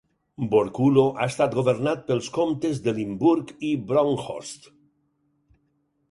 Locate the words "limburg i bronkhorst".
2.99-4.65